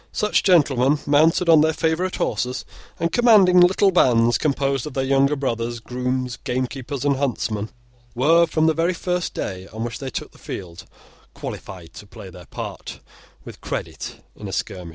[0.11, 2.65] Such gentlemen, mounted on their favourite horses,
[2.99, 7.69] and commanding little bands composed of their younger brothers, grooms, gamekeepers, and huntsmen,
[8.15, 10.85] were, from the very first day on which they took the field,
[11.35, 12.99] qualified to play their part
[13.45, 14.89] with credit in a skirmish.